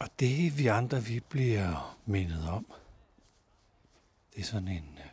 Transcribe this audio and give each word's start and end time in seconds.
Og 0.00 0.08
det 0.20 0.58
vi 0.58 0.66
andre, 0.66 1.02
vi 1.02 1.20
bliver 1.20 1.98
mindet 2.06 2.48
om, 2.48 2.72
det 4.34 4.40
er 4.40 4.44
sådan 4.44 4.68
en 4.68 4.98
øh, 4.98 5.10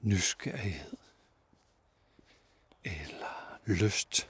nysgerrighed 0.00 0.96
eller 2.84 3.58
lyst 3.66 4.28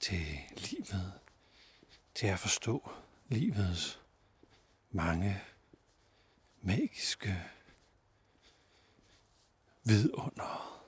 til 0.00 0.26
livet, 0.56 1.12
til 2.14 2.26
at 2.26 2.38
forstå 2.38 2.90
livets 3.28 4.00
mange 4.90 5.42
magiske 6.62 7.42
vidunder. 9.84 10.81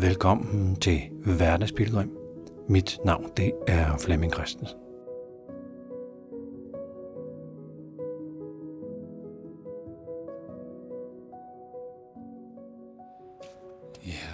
Velkommen 0.00 0.76
til 0.76 1.10
Hverdagsbilledrøm. 1.10 2.18
Mit 2.68 2.98
navn 3.04 3.32
det 3.36 3.52
er 3.68 3.98
Flemming 3.98 4.32
Christensen. 4.32 4.78
Ja, 14.06 14.28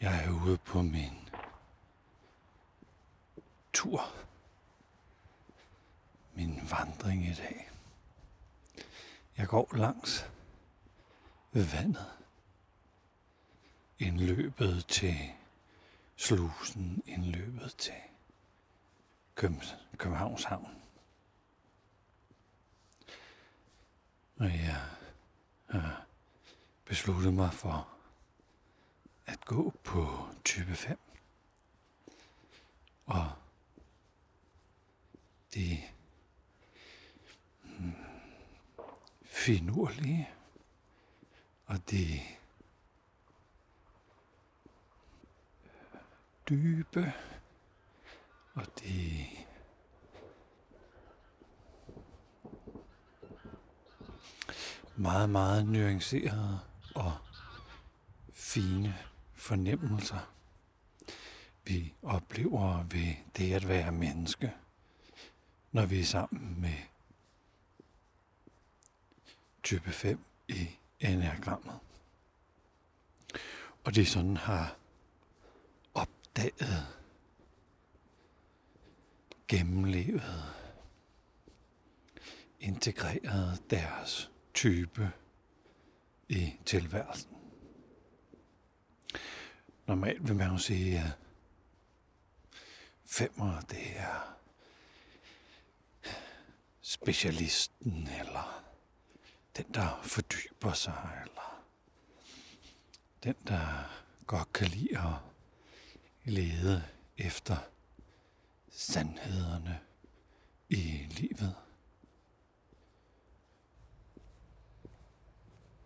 jeg 0.00 0.24
er 0.24 0.46
ude 0.46 0.56
på 0.56 0.82
min 0.82 1.28
tur. 3.72 4.00
Min 6.34 6.60
vandring 6.70 7.24
i 7.24 7.34
dag. 7.34 7.70
Jeg 9.38 9.46
går 9.46 9.70
langs 9.76 10.30
ved 11.52 11.64
vandet 11.64 12.19
indløbet 14.00 14.86
til 14.86 15.16
slusen, 16.16 17.02
indløbet 17.06 17.74
til 17.78 17.94
Københavns 19.96 20.44
Havn. 20.44 20.82
Og 24.36 24.46
jeg 24.46 24.88
har 25.70 26.06
besluttet 26.84 27.34
mig 27.34 27.52
for 27.52 27.88
at 29.26 29.44
gå 29.44 29.74
på 29.84 30.28
type 30.44 30.74
5. 30.74 30.98
Og 33.06 33.30
det 35.54 35.78
hmm, 37.62 37.94
finurlige 39.24 40.28
og 41.66 41.90
det 41.90 42.20
dybe 46.50 47.12
og 48.54 48.66
det 48.78 49.26
meget, 54.96 55.30
meget 55.30 55.66
nuancerede 55.66 56.60
og 56.94 57.12
fine 58.32 58.98
fornemmelser, 59.34 60.32
vi 61.64 61.94
oplever 62.02 62.82
ved 62.82 63.14
det 63.36 63.52
at 63.52 63.68
være 63.68 63.92
menneske, 63.92 64.52
når 65.72 65.86
vi 65.86 66.00
er 66.00 66.04
sammen 66.04 66.60
med 66.60 66.76
type 69.62 69.90
5 69.90 70.24
i 70.48 70.68
enagrammet. 71.00 71.78
Og 73.84 73.94
det 73.94 74.08
sådan 74.08 74.36
har 74.36 74.79
opdaget, 76.30 76.86
gennemlevet, 79.48 80.54
integreret 82.60 83.70
deres 83.70 84.30
type 84.54 85.12
i 86.28 86.52
tilværelsen. 86.66 87.36
Normalt 89.86 90.28
vil 90.28 90.36
man 90.36 90.50
jo 90.50 90.58
sige, 90.58 90.98
at 90.98 91.18
femmer 93.04 93.60
det 93.60 93.96
er 93.96 94.36
specialisten, 96.80 98.08
eller 98.20 98.64
den, 99.56 99.74
der 99.74 100.00
fordyber 100.02 100.72
sig, 100.72 101.22
eller 101.22 101.64
den, 103.24 103.34
der 103.46 103.90
godt 104.26 104.52
kan 104.52 104.66
lide 104.66 104.98
at 104.98 105.29
lede 106.24 106.88
efter 107.18 107.56
sandhederne 108.70 109.80
i 110.68 111.06
livet. 111.10 111.54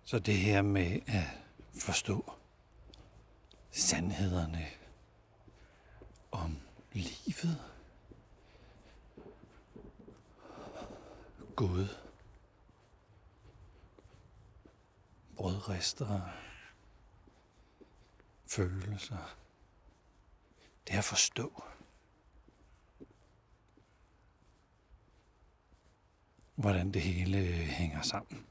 Så 0.04 0.18
det 0.18 0.36
her 0.36 0.62
med 0.62 1.00
at 1.06 1.24
forstå 1.80 2.32
sandhederne 3.70 4.66
om 6.32 6.60
livet, 6.92 7.62
Gud, 11.56 11.88
brødrester, 15.36 16.20
følelser, 18.46 19.36
det 20.86 20.94
er 20.94 20.98
at 20.98 21.04
forstå. 21.04 21.64
Hvordan 26.54 26.92
det 26.92 27.02
hele 27.02 27.38
hænger 27.64 28.02
sammen. 28.02 28.46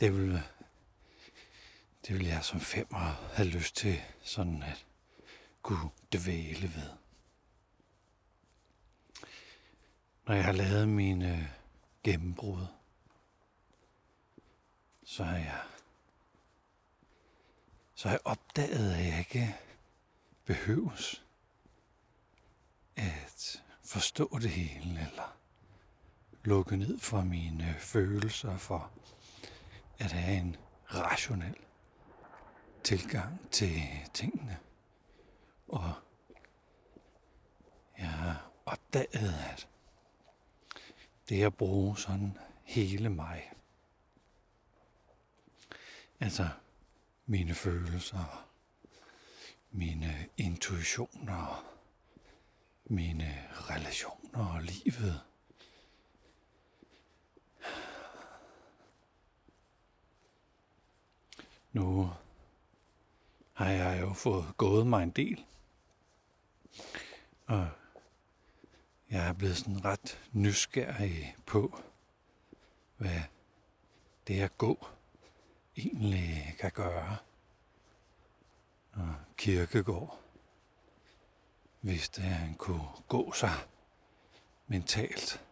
Det 0.00 0.16
vil, 0.16 0.42
det 2.06 2.18
vil 2.18 2.26
jeg 2.26 2.44
som 2.44 2.60
femmer 2.60 3.32
have 3.34 3.48
lyst 3.48 3.76
til 3.76 4.00
sådan 4.22 4.62
at 4.62 4.86
kunne 5.62 5.90
dvæle 6.12 6.74
ved. 6.74 6.90
Når 10.26 10.34
jeg 10.34 10.44
har 10.44 10.52
lavet 10.52 10.88
mine 10.88 11.50
gennembrud, 12.02 12.66
så 15.04 15.24
har 15.24 15.36
jeg 15.36 15.60
så 18.02 18.08
har 18.08 18.14
jeg 18.14 18.20
opdaget, 18.24 18.92
at 18.92 19.06
jeg 19.06 19.18
ikke 19.18 19.56
behøves 20.44 21.24
at 22.96 23.62
forstå 23.84 24.38
det 24.38 24.50
hele, 24.50 25.08
eller 25.10 25.36
lukke 26.44 26.76
ned 26.76 26.98
for 26.98 27.20
mine 27.20 27.74
følelser, 27.78 28.56
for 28.56 28.90
at 29.98 30.12
have 30.12 30.38
en 30.38 30.56
rationel 30.94 31.56
tilgang 32.84 33.50
til 33.50 33.80
tingene. 34.14 34.58
Og 35.68 35.92
jeg 37.98 38.10
har 38.10 38.50
opdaget, 38.66 39.34
at 39.52 39.68
det 41.28 41.42
at 41.42 41.54
bruge 41.54 41.98
sådan 41.98 42.38
hele 42.62 43.08
mig, 43.10 43.52
altså 46.20 46.48
mine 47.26 47.54
følelser, 47.54 48.48
mine 49.70 50.28
intuitioner, 50.36 51.64
mine 52.84 53.48
relationer 53.52 54.54
og 54.54 54.62
livet. 54.62 55.20
Nu 61.72 62.12
har 63.52 63.70
jeg 63.70 64.00
jo 64.00 64.12
fået 64.12 64.56
gået 64.56 64.86
mig 64.86 65.02
en 65.02 65.10
del, 65.10 65.44
og 67.46 67.68
jeg 69.10 69.28
er 69.28 69.32
blevet 69.32 69.56
sådan 69.56 69.84
ret 69.84 70.28
nysgerrig 70.32 71.36
på, 71.46 71.80
hvad 72.96 73.20
det 74.26 74.40
at 74.40 74.58
gå 74.58 74.86
egentlig 75.76 76.56
kan 76.60 76.70
gøre. 76.70 77.16
Og 78.92 79.14
Kirkegård 79.36 80.20
vidste, 81.82 82.22
at 82.22 82.28
han 82.28 82.54
kunne 82.54 82.88
gå 83.08 83.32
sig 83.32 83.54
mentalt 84.66 85.44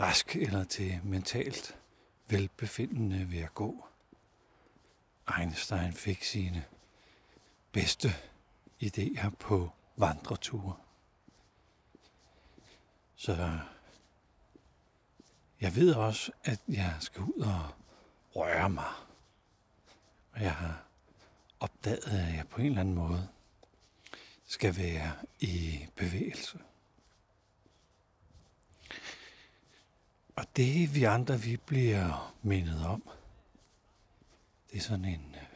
rask 0.00 0.36
eller 0.36 0.64
til 0.64 1.00
mentalt 1.04 1.76
velbefindende 2.28 3.30
ved 3.30 3.38
at 3.38 3.54
gå. 3.54 3.86
Einstein 5.38 5.92
fik 5.92 6.24
sine 6.24 6.64
bedste 7.72 8.08
idéer 8.82 9.30
på 9.30 9.70
vandreture. 9.96 10.76
Så 13.16 13.58
jeg 15.60 15.76
ved 15.76 15.94
også, 15.94 16.32
at 16.44 16.60
jeg 16.68 16.96
skal 17.00 17.22
ud 17.22 17.40
og 17.40 17.74
røre 18.36 18.70
mig. 18.70 19.03
Og 20.34 20.42
jeg 20.42 20.54
har 20.54 20.84
opdaget, 21.60 22.04
at 22.04 22.36
jeg 22.36 22.48
på 22.48 22.60
en 22.60 22.66
eller 22.66 22.80
anden 22.80 22.94
måde 22.94 23.28
skal 24.46 24.76
være 24.76 25.12
i 25.40 25.86
bevægelse. 25.96 26.58
Og 30.36 30.46
det 30.56 30.94
vi 30.94 31.04
andre, 31.04 31.40
vi 31.40 31.56
bliver 31.56 32.34
mindet 32.42 32.86
om, 32.86 33.08
det 34.70 34.76
er 34.76 34.82
sådan 34.82 35.04
en 35.04 35.34
øh, 35.34 35.46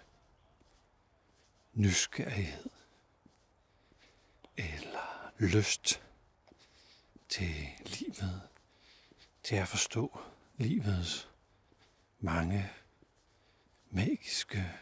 nysgerrighed 1.72 2.70
eller 4.56 5.32
lyst 5.38 6.02
til 7.28 7.68
livet, 7.84 8.42
til 9.42 9.56
at 9.56 9.68
forstå 9.68 10.20
livets 10.56 11.28
mange 12.20 12.70
magiske 13.90 14.72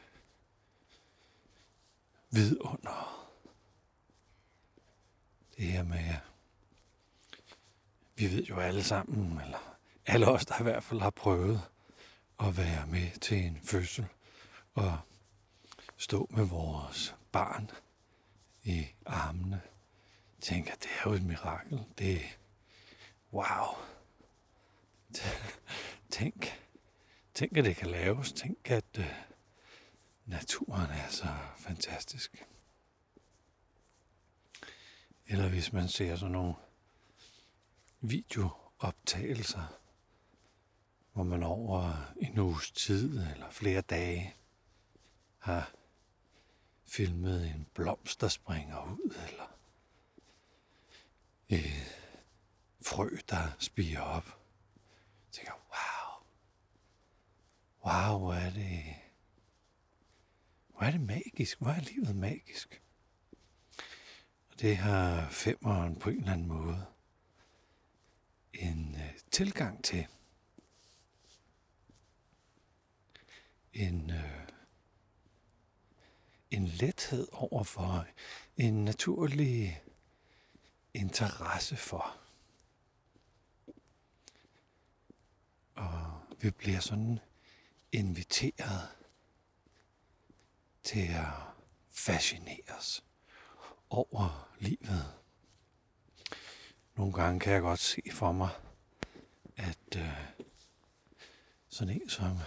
vidunder. 2.31 3.29
Det 5.57 5.65
her 5.65 5.83
med, 5.83 6.15
vi 8.17 8.31
ved 8.31 8.45
jo 8.45 8.59
alle 8.59 8.85
sammen, 8.85 9.41
eller 9.41 9.77
alle 10.07 10.27
os, 10.29 10.47
der 10.47 10.61
i 10.61 10.63
hvert 10.63 10.85
fald 10.85 11.01
har 11.01 11.11
prøvet 11.11 11.61
at 12.41 12.57
være 12.57 12.87
med 12.87 13.21
til 13.21 13.39
en 13.39 13.61
fødsel 13.63 14.07
og 14.75 14.99
stå 15.97 16.27
med 16.31 16.45
vores 16.45 17.15
barn 17.33 17.71
i 18.63 18.87
armene. 19.07 19.61
Tænker, 20.41 20.75
det 20.75 20.91
er 20.91 21.11
jo 21.11 21.13
et 21.17 21.23
mirakel. 21.23 21.85
Det 21.99 22.17
er 22.17 22.29
wow. 23.33 23.77
Tænk, 26.11 26.66
tænk, 27.37 27.57
at 27.57 27.65
det 27.65 27.77
kan 27.77 27.91
laves. 27.91 28.33
Tænk, 28.33 28.71
at 28.71 28.99
øh, 28.99 29.15
naturen 30.27 30.91
er 30.91 31.09
så 31.09 31.37
fantastisk. 31.57 32.47
Eller 35.27 35.49
hvis 35.49 35.73
man 35.73 35.89
ser 35.89 36.17
sådan 36.17 36.33
nogle 36.33 36.55
videooptagelser, 38.01 39.81
hvor 41.13 41.23
man 41.23 41.43
over 41.43 42.13
en 42.21 42.39
uges 42.39 42.71
tid 42.71 43.19
eller 43.19 43.51
flere 43.51 43.81
dage 43.81 44.35
har 45.39 45.73
filmet 46.87 47.47
en 47.47 47.67
blomst, 47.75 48.21
der 48.21 48.29
springer 48.29 48.85
ud, 48.85 49.15
eller 49.29 49.57
et 51.49 51.65
frø, 52.83 53.09
der 53.29 53.49
spiger 53.59 54.01
op. 54.01 54.25
Jeg 54.27 55.33
tænker, 55.33 55.53
wow, 55.53 55.86
wow, 57.87 58.19
hvor 58.19 58.35
er 58.35 58.51
det, 58.51 58.85
hvor 60.69 60.83
er 60.83 60.91
det 60.91 61.01
magisk, 61.01 61.61
hvor 61.61 61.71
er 61.71 61.81
livet 61.81 62.17
magisk. 62.17 62.83
Og 64.51 64.61
det 64.61 64.77
har 64.77 65.31
femeren 65.31 65.99
på 65.99 66.11
en 66.11 66.19
eller 66.19 66.33
anden 66.33 66.47
måde 66.47 66.87
en 68.53 68.95
øh, 68.95 69.19
tilgang 69.31 69.85
til. 69.85 70.07
En, 73.73 74.11
øh, 74.11 74.49
en 76.51 76.67
lethed 76.67 77.29
over 77.33 77.65
for 77.65 78.07
en 78.57 78.85
naturlig 78.85 79.83
interesse 80.95 81.77
for. 81.77 82.17
Og 85.75 86.21
vi 86.41 86.51
bliver 86.51 86.81
sådan 86.81 87.21
inviteret 87.93 88.89
til 90.83 91.09
at 91.09 91.27
fascineres 91.91 93.05
over 93.91 94.49
livet. 94.59 95.15
Nogle 96.97 97.13
gange 97.13 97.41
kan 97.41 97.53
jeg 97.53 97.63
godt 97.63 97.81
se 97.81 98.03
for 98.13 98.33
mig, 98.33 98.49
at 99.57 99.97
øh, 99.97 100.13
sådan 101.69 102.01
en 102.01 102.09
som 102.09 102.39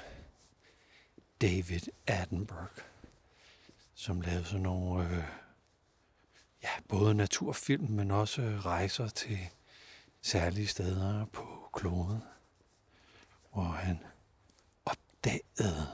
David 1.42 1.82
Attenborough, 2.08 2.78
som 3.94 4.22
lavede 4.22 4.46
sådan 4.46 4.62
nogle, 4.62 5.10
øh, 5.10 5.24
ja, 6.64 6.70
både 6.88 7.14
naturfilm, 7.16 7.92
men 7.92 8.12
også 8.12 8.42
rejser 8.42 9.08
til 9.08 9.40
særlige 10.22 10.68
steder 10.68 11.26
på 11.26 11.70
kloden, 11.74 12.24
hvor 13.54 13.64
han 13.64 14.00
opdagede 15.20 15.88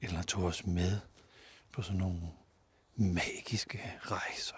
eller 0.00 0.22
tog 0.22 0.44
os 0.44 0.66
med 0.66 1.00
på 1.72 1.82
sådan 1.82 1.98
nogle 1.98 2.22
magiske 2.94 3.92
rejser. 4.00 4.56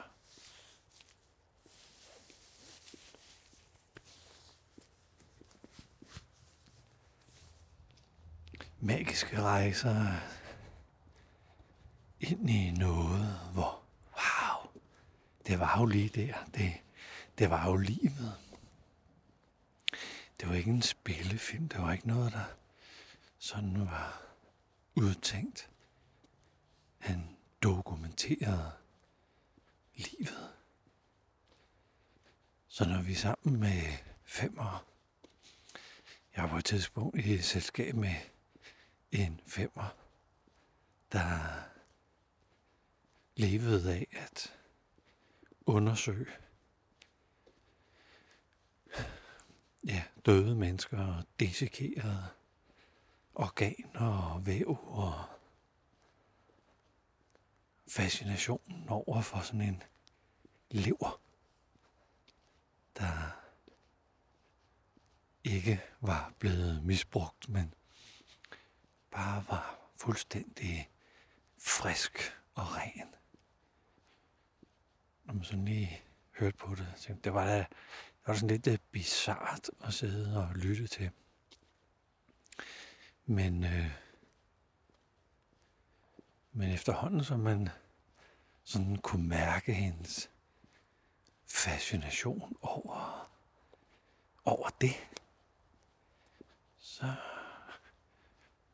Magiske 8.80 9.42
rejser 9.42 10.12
ind 12.20 12.50
i 12.50 12.70
noget, 12.70 13.50
hvor, 13.52 13.82
wow, 14.12 14.70
det 15.46 15.60
var 15.60 15.78
jo 15.80 15.86
lige 15.86 16.08
der. 16.08 16.34
Det, 16.54 16.72
det 17.38 17.50
var 17.50 17.66
jo 17.66 17.76
livet. 17.76 18.34
Det 20.40 20.48
var 20.48 20.54
ikke 20.54 20.70
en 20.70 20.82
spillefilm. 20.82 21.68
Det 21.68 21.82
var 21.82 21.92
ikke 21.92 22.08
noget, 22.08 22.32
der 22.32 22.44
sådan 23.38 23.80
var 23.80 24.22
udtænkt. 24.94 25.70
Han 26.98 27.36
dokumenterede 27.62 28.72
livet. 29.94 30.54
Så 32.68 32.88
når 32.88 33.02
vi 33.02 33.14
sammen 33.14 33.60
med 33.60 33.82
femmer, 34.24 34.86
jeg 36.36 36.44
var 36.44 36.50
på 36.50 36.56
et 36.56 36.64
tidspunkt 36.64 37.18
i 37.18 37.34
et 37.34 37.44
selskab 37.44 37.94
med 37.94 38.14
en 39.12 39.40
femmer, 39.46 39.96
der 41.12 41.62
levede 43.36 43.94
af 43.94 44.06
at 44.10 44.54
undersøge 45.66 46.26
ja, 49.84 50.04
døde 50.26 50.54
mennesker 50.54 51.06
og 51.06 51.24
dissekerede 51.40 52.28
organer 53.38 54.32
og 54.34 54.46
væv 54.46 54.78
og 54.82 55.24
fascinationen 57.88 58.88
over 58.88 59.20
for 59.20 59.40
sådan 59.40 59.60
en 59.60 59.82
lever, 60.70 61.20
der 62.96 63.38
ikke 65.44 65.82
var 66.00 66.32
blevet 66.38 66.84
misbrugt, 66.84 67.48
men 67.48 67.74
bare 69.10 69.44
var 69.48 69.78
fuldstændig 69.96 70.90
frisk 71.58 72.18
og 72.54 72.64
ren. 72.76 73.14
Når 75.24 75.34
man 75.34 75.44
sådan 75.44 75.64
lige 75.64 76.02
hørte 76.38 76.56
på 76.56 76.74
det, 76.74 76.94
tænkte, 76.98 77.24
det 77.24 77.34
var 77.34 77.46
da 77.46 77.58
det 77.58 77.66
var 78.26 78.34
sådan 78.34 78.48
lidt 78.48 78.66
øh, 78.66 78.78
bizart 78.90 79.70
at 79.84 79.94
sidde 79.94 80.36
og 80.36 80.54
lytte 80.54 80.86
til. 80.86 81.10
Men, 83.30 83.64
øh, 83.64 83.90
men 86.52 86.70
efterhånden, 86.70 87.24
som 87.24 87.40
man 87.40 87.68
sådan 88.64 88.96
kunne 88.96 89.28
mærke 89.28 89.72
hendes 89.72 90.30
fascination 91.46 92.56
over, 92.62 93.30
over 94.44 94.68
det, 94.80 94.94
så, 96.78 97.14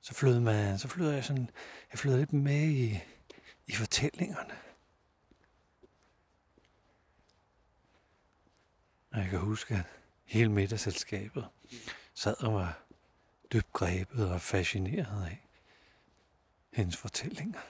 så 0.00 0.14
flød 0.14 0.40
man, 0.40 0.78
så 0.78 0.88
flød 0.88 1.10
jeg 1.10 1.24
sådan, 1.24 1.50
jeg 1.90 1.98
flød 1.98 2.18
lidt 2.18 2.32
med 2.32 2.68
i, 2.68 2.98
i 3.66 3.72
fortællingerne. 3.72 4.58
Og 9.10 9.18
jeg 9.18 9.30
kan 9.30 9.38
huske, 9.38 9.74
at 9.74 9.84
hele 10.24 10.48
middagsselskabet 10.48 11.48
sad 12.14 12.44
og 12.44 12.54
var 12.54 12.83
dybt 13.52 13.72
grebet 13.72 14.32
og 14.32 14.40
fascineret 14.40 15.26
af 15.26 15.46
hendes 16.72 16.96
fortællinger. 16.96 17.60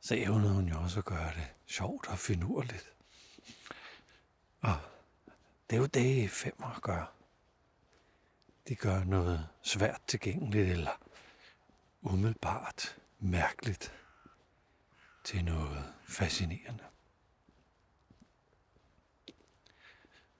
Så 0.00 0.14
evnede 0.14 0.54
hun 0.54 0.68
jo 0.68 0.80
også 0.80 0.98
at 0.98 1.04
gøre 1.04 1.34
det 1.34 1.48
sjovt 1.66 2.08
og 2.08 2.18
finurligt. 2.18 2.92
Og 4.60 4.80
det 5.70 5.76
er 5.76 5.80
jo 5.80 5.86
det, 5.86 6.30
femmer 6.30 6.80
gør. 6.80 7.12
De 8.68 8.74
gør 8.74 9.04
noget 9.04 9.48
svært 9.62 10.00
tilgængeligt 10.06 10.70
eller 10.70 11.00
umiddelbart 12.02 12.98
mærkeligt 13.18 13.92
til 15.24 15.44
noget 15.44 15.94
fascinerende. 16.04 16.84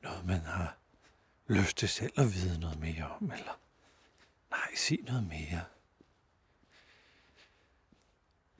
Noget, 0.04 0.26
man 0.26 0.40
har 0.40 0.76
lyst 1.46 1.76
til 1.76 1.88
selv 1.88 2.20
at 2.20 2.34
vide 2.34 2.60
noget 2.60 2.78
mere 2.80 3.10
om, 3.10 3.32
eller 3.32 3.60
Nej, 4.50 4.74
sig 4.74 4.98
noget 5.02 5.26
mere. 5.26 5.64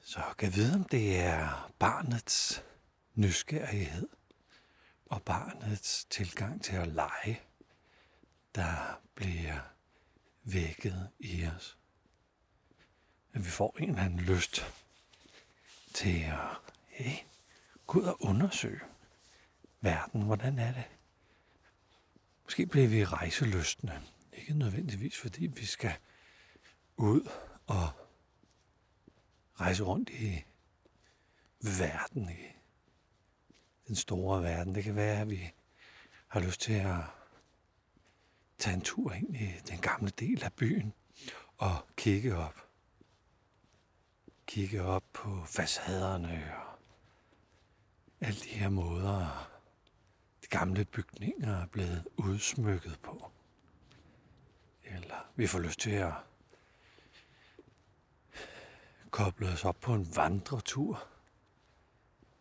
Så 0.01 0.21
kan 0.39 0.55
vide, 0.55 0.75
om 0.75 0.85
det 0.85 1.21
er 1.21 1.73
barnets 1.79 2.65
nysgerrighed 3.15 4.09
og 5.07 5.23
barnets 5.23 6.05
tilgang 6.05 6.65
til 6.65 6.77
at 6.77 6.89
lege, 6.89 7.41
der 8.55 9.01
bliver 9.15 9.61
vækket 10.43 11.11
i 11.19 11.47
os. 11.47 11.79
At 13.33 13.45
vi 13.45 13.51
får 13.51 13.77
en 13.79 13.89
eller 13.89 14.03
anden 14.03 14.21
lyst 14.21 14.75
til 15.95 16.23
at 16.23 16.49
hey, 16.87 17.17
gå 17.87 17.99
ud 17.99 18.05
og 18.05 18.23
undersøge 18.23 18.81
verden. 19.81 20.23
Hvordan 20.23 20.59
er 20.59 20.73
det? 20.73 20.85
Måske 22.45 22.67
bliver 22.67 22.89
vi 22.89 23.05
rejseløstende. 23.05 24.01
Ikke 24.33 24.55
nødvendigvis, 24.55 25.17
fordi 25.19 25.47
vi 25.47 25.67
skal 25.67 25.93
ud 26.97 27.29
og 27.67 27.89
rejse 29.55 29.83
rundt 29.83 30.11
i 30.11 30.45
verden, 31.61 32.31
i 32.31 32.53
den 33.89 33.97
store 33.97 34.43
verden. 34.43 34.75
Det 34.75 34.85
kan 34.85 34.97
være, 34.97 35.21
at 35.21 35.31
vi 35.31 35.51
har 36.29 36.41
lyst 36.41 36.61
til 36.61 36.73
at 36.73 37.01
tage 38.59 38.75
en 38.75 38.83
tur 38.83 39.13
ind 39.13 39.37
i 39.37 39.51
den 39.69 39.79
gamle 39.79 40.11
del 40.11 40.45
af 40.45 40.53
byen 40.53 40.95
og 41.57 41.87
kigge 41.97 42.37
op. 42.37 42.69
Kigge 44.47 44.83
op 44.83 45.05
på 45.13 45.45
facaderne 45.45 46.53
og 46.57 46.79
alle 48.21 48.41
de 48.41 48.49
her 48.49 48.69
måder, 48.69 49.54
gamle 50.59 50.85
bygninger 50.85 51.63
er 51.63 51.67
blevet 51.67 52.07
udsmykket 52.17 52.99
på. 53.03 53.31
Eller 54.85 55.31
vi 55.37 55.47
får 55.47 55.59
lyst 55.59 55.81
til 55.81 55.91
at 55.91 56.13
koble 59.11 59.49
os 59.49 59.65
op 59.65 59.81
på 59.81 59.95
en 59.95 60.17
vandretur 60.17 61.09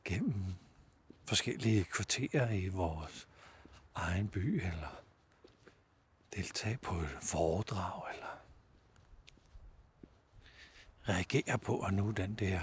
gennem 0.03 0.55
forskellige 1.25 1.83
kvarterer 1.83 2.51
i 2.51 2.67
vores 2.67 3.27
egen 3.95 4.27
by, 4.27 4.63
eller 4.63 5.01
deltage 6.35 6.77
på 6.77 6.95
et 6.95 7.17
foredrag, 7.21 8.13
eller 8.13 8.39
reagere 11.09 11.57
på, 11.57 11.81
at 11.81 11.93
nu 11.93 12.11
den 12.11 12.35
der 12.35 12.61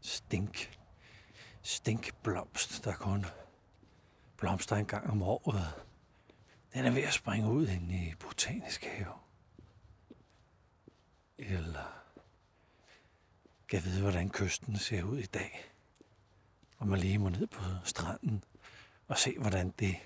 stink, 0.00 0.78
stinkblomst, 1.62 2.84
der 2.84 2.94
kun 2.94 3.26
blomster 4.42 4.76
en 4.76 4.86
gang 4.86 5.10
om 5.10 5.22
året, 5.22 5.74
den 6.74 6.84
er 6.84 6.90
ved 6.90 7.02
at 7.02 7.12
springe 7.12 7.50
ud 7.50 7.68
ind 7.68 7.92
i 7.92 8.14
botanisk 8.20 8.84
have. 8.84 9.14
Eller 11.38 12.04
kan 13.68 13.84
vide, 13.84 14.00
hvordan 14.00 14.30
kysten 14.30 14.76
ser 14.76 15.02
ud 15.02 15.18
i 15.18 15.26
dag. 15.26 15.72
Og 16.78 16.88
man 16.88 16.98
lige 16.98 17.18
må 17.18 17.28
ned 17.28 17.46
på 17.46 17.62
stranden 17.84 18.44
og 19.08 19.18
se, 19.18 19.38
hvordan 19.38 19.70
det, 19.70 19.96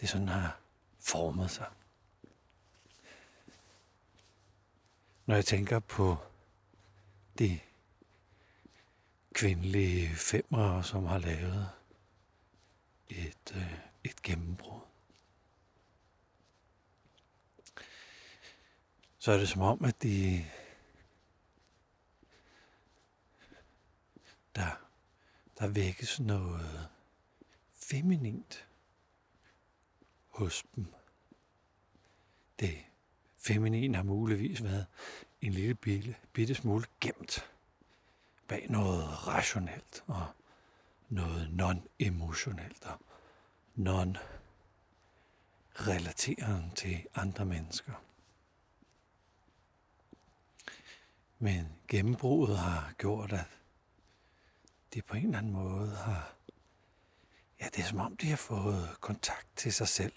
det 0.00 0.08
sådan 0.08 0.28
har 0.28 0.60
formet 1.00 1.50
sig. 1.50 1.66
Når 5.26 5.34
jeg 5.34 5.44
tænker 5.44 5.78
på 5.78 6.16
de 7.38 7.60
kvindelige 9.32 10.08
femmer, 10.16 10.82
som 10.82 11.06
har 11.06 11.18
lavet 11.18 11.70
et, 13.10 13.52
øh, 13.54 13.78
et 14.04 14.22
gennembrud, 14.22 14.80
så 19.18 19.32
er 19.32 19.38
det 19.38 19.48
som 19.48 19.62
om, 19.62 19.84
at 19.84 20.02
de 20.02 20.44
der, 24.54 24.86
der 25.58 25.68
vækkes 25.68 26.20
noget 26.20 26.88
feminint 27.74 28.66
hos 30.28 30.64
dem. 30.76 30.94
Det 32.60 32.78
feminine 33.38 33.96
har 33.96 34.02
muligvis 34.02 34.62
været 34.62 34.86
en 35.40 35.52
lille 35.52 35.74
bitte, 35.74 36.16
bitte 36.32 36.54
smule 36.54 36.84
gemt 37.00 37.50
bag 38.48 38.66
noget 38.70 39.26
rationelt 39.26 40.04
og 40.06 40.26
noget 41.10 41.50
non-emotionelt 41.50 42.84
og 42.84 43.00
non-relaterende 43.76 46.74
til 46.74 47.06
andre 47.14 47.44
mennesker. 47.44 47.92
Men 51.38 51.68
gennembruddet 51.88 52.58
har 52.58 52.92
gjort, 52.98 53.32
at 53.32 53.46
det 54.94 55.04
på 55.04 55.16
en 55.16 55.24
eller 55.24 55.38
anden 55.38 55.52
måde 55.52 55.96
har... 55.96 56.34
Ja, 57.60 57.64
det 57.64 57.78
er 57.78 57.84
som 57.84 58.00
om, 58.00 58.16
de 58.16 58.28
har 58.28 58.36
fået 58.36 58.96
kontakt 59.00 59.48
til 59.56 59.72
sig 59.72 59.88
selv. 59.88 60.12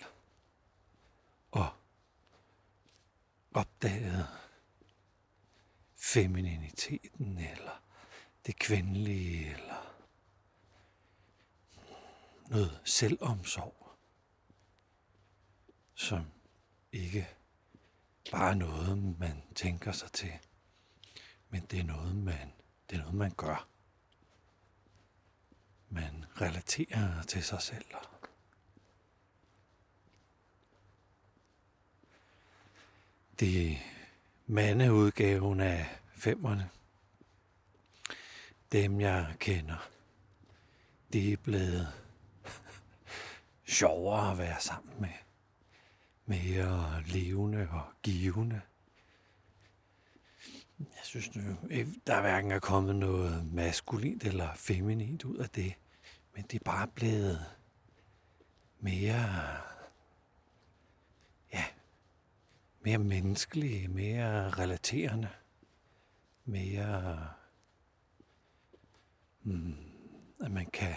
Og 1.51 1.69
opdaget 3.53 4.27
femininiteten, 5.95 7.37
eller 7.37 7.81
det 8.45 8.59
kvindelige, 8.59 9.53
eller 9.53 9.92
noget 12.49 12.81
selvomsorg, 12.83 13.91
som 15.95 16.25
ikke 16.91 17.27
bare 18.31 18.49
er 18.51 18.55
noget, 18.55 19.19
man 19.19 19.43
tænker 19.55 19.91
sig 19.91 20.11
til, 20.11 20.33
men 21.49 21.65
det 21.71 21.79
er 21.79 21.83
noget, 21.83 22.15
man, 22.15 22.53
det 22.89 22.95
er 22.95 22.99
noget, 22.99 23.15
man 23.15 23.33
gør 23.37 23.67
man 25.93 26.25
relaterer 26.41 27.23
til 27.23 27.43
sig 27.43 27.61
selv. 27.61 27.85
Det 33.39 33.77
mandeudgaven 34.47 35.59
af 35.59 35.99
femmerne, 36.15 36.69
dem 38.71 39.01
jeg 39.01 39.35
kender, 39.39 39.89
det 41.13 41.33
er 41.33 41.37
blevet 41.37 42.02
sjovere 43.65 44.31
at 44.31 44.37
være 44.37 44.59
sammen 44.59 44.93
med. 44.99 45.09
Mere 46.25 47.03
levende 47.05 47.67
og 47.71 47.83
givende. 48.03 48.61
Jeg 50.79 51.03
synes, 51.03 51.27
eh, 51.69 51.87
der 52.07 52.21
hverken 52.21 52.51
er 52.51 52.59
kommet 52.59 52.95
noget 52.95 53.53
maskulint 53.53 54.23
eller 54.23 54.53
feminint 54.55 55.25
ud 55.25 55.37
af 55.37 55.49
det. 55.49 55.73
Men 56.35 56.43
det 56.43 56.59
er 56.59 56.63
bare 56.63 56.87
blevet 56.87 57.45
mere, 58.79 59.57
ja, 61.53 61.65
mere 62.81 62.97
menneskelige, 62.97 63.87
mere 63.87 64.49
relaterende, 64.49 65.29
mere, 66.45 67.29
mm, 69.43 69.75
at 70.43 70.51
man 70.51 70.65
kan 70.65 70.95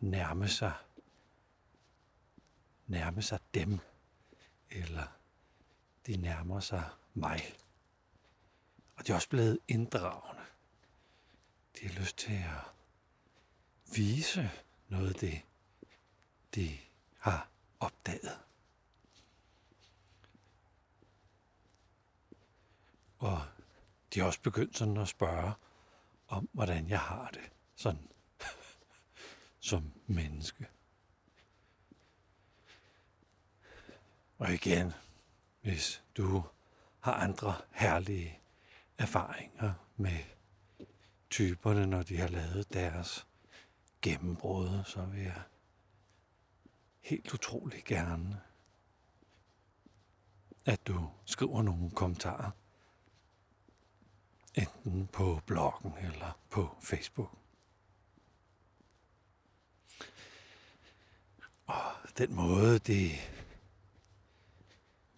nærme 0.00 0.48
sig, 0.48 0.72
nærme 2.92 3.22
sig 3.22 3.40
dem, 3.54 3.78
eller 4.70 5.06
de 6.06 6.16
nærmer 6.16 6.60
sig 6.60 6.90
mig. 7.14 7.40
Og 8.96 9.06
de 9.06 9.12
er 9.12 9.16
også 9.16 9.28
blevet 9.28 9.58
inddragende. 9.68 10.42
De 11.80 11.88
har 11.88 12.00
lyst 12.00 12.16
til 12.16 12.32
at 12.32 12.64
vise 13.96 14.50
noget 14.88 15.08
af 15.08 15.14
det, 15.14 15.42
de 16.54 16.78
har 17.18 17.48
opdaget. 17.80 18.38
Og 23.18 23.46
de 24.14 24.20
har 24.20 24.26
også 24.26 24.40
begyndt 24.40 24.78
sådan 24.78 24.96
at 24.96 25.08
spørge 25.08 25.52
om, 26.28 26.48
hvordan 26.52 26.88
jeg 26.88 27.00
har 27.00 27.30
det 27.30 27.50
sådan 27.76 28.08
som 29.70 29.92
menneske. 30.06 30.66
Og 34.42 34.54
igen, 34.54 34.92
hvis 35.60 36.02
du 36.16 36.42
har 37.00 37.12
andre 37.12 37.54
herlige 37.70 38.38
erfaringer 38.98 39.72
med 39.96 40.18
typerne, 41.30 41.86
når 41.86 42.02
de 42.02 42.16
har 42.16 42.28
lavet 42.28 42.72
deres 42.72 43.26
gennembrud, 44.00 44.84
så 44.84 45.04
vil 45.04 45.22
jeg 45.22 45.42
helt 47.00 47.34
utrolig 47.34 47.84
gerne, 47.84 48.40
at 50.64 50.86
du 50.86 51.10
skriver 51.24 51.62
nogle 51.62 51.90
kommentarer. 51.90 52.50
Enten 54.54 55.06
på 55.06 55.40
bloggen 55.46 55.94
eller 55.98 56.38
på 56.50 56.76
Facebook. 56.80 57.38
Og 61.66 61.92
den 62.18 62.34
måde, 62.34 62.78
det 62.78 63.12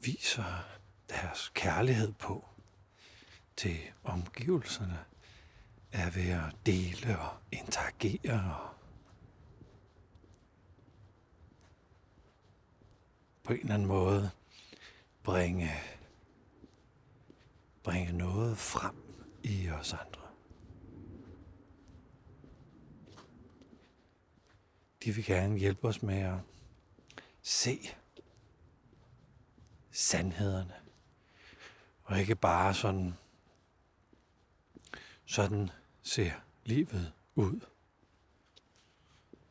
viser 0.05 0.65
deres 1.09 1.53
kærlighed 1.55 2.13
på 2.13 2.49
til 3.57 3.79
omgivelserne 4.05 5.05
er 5.93 6.11
ved 6.11 6.29
at 6.29 6.67
dele 6.67 7.19
og 7.19 7.37
interagere 7.53 8.55
og 8.55 8.75
på 13.43 13.53
en 13.53 13.61
eller 13.61 13.75
anden 13.75 13.89
måde 13.89 14.31
bringe, 15.23 15.71
bringe 17.83 18.13
noget 18.13 18.59
frem 18.59 18.97
i 19.43 19.69
os 19.69 19.93
andre. 19.93 20.21
De 25.05 25.13
vil 25.13 25.25
gerne 25.25 25.59
hjælpe 25.59 25.89
os 25.89 26.03
med 26.03 26.19
at 26.19 26.39
se 27.43 27.79
sandhederne. 29.95 30.75
Og 32.03 32.21
ikke 32.21 32.35
bare 32.35 32.75
sådan, 32.75 33.15
sådan 35.25 35.71
ser 36.03 36.33
livet 36.65 37.13
ud. 37.35 37.61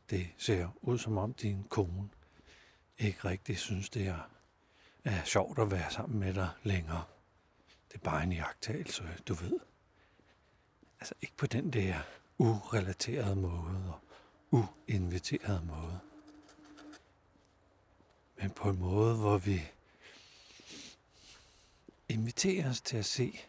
Det 0.10 0.28
ser 0.38 0.68
ud 0.82 0.98
som 0.98 1.18
om 1.18 1.34
din 1.34 1.64
kone 1.64 2.10
ikke 2.98 3.28
rigtig 3.28 3.58
synes, 3.58 3.90
det 3.90 4.08
er, 4.08 4.30
er 5.04 5.24
sjovt 5.24 5.60
at 5.60 5.72
være 5.72 5.92
sammen 5.92 6.20
med 6.20 6.34
dig 6.34 6.50
længere. 6.64 7.04
Det 7.88 7.96
er 7.96 8.04
bare 8.04 8.24
en 8.24 8.34
jagttagelse, 8.34 9.04
du 9.28 9.34
ved. 9.34 9.60
Altså 11.00 11.14
ikke 11.22 11.38
på 11.38 11.48
den 11.48 11.74
der 11.74 12.00
urelaterede 12.38 13.36
måde 13.36 13.94
og 13.94 14.00
uinviterede 14.52 15.66
måde. 15.66 16.00
Men 18.38 18.52
på 18.52 18.70
en 18.70 18.80
måde, 18.80 19.16
hvor 19.16 19.38
vi 19.38 19.72
inviterer 22.13 22.70
os 22.70 22.82
til 22.82 22.98
at 22.98 23.05
se 23.05 23.39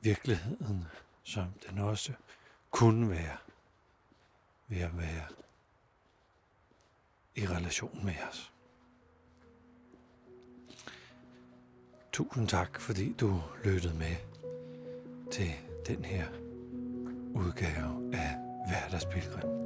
virkeligheden, 0.00 0.84
som 1.22 1.44
den 1.68 1.78
også 1.78 2.12
kunne 2.70 3.10
være 3.10 3.36
ved 4.68 4.80
at 4.80 4.98
være 4.98 5.26
i 7.34 7.46
relation 7.46 8.04
med 8.04 8.14
os. 8.30 8.52
Tusind 12.12 12.48
tak, 12.48 12.80
fordi 12.80 13.12
du 13.12 13.42
lyttede 13.64 13.94
med 13.94 14.16
til 15.32 15.52
den 15.86 16.04
her 16.04 16.28
udgave 17.34 18.14
af 18.14 18.34
Hverdagspilgrim. 18.68 19.63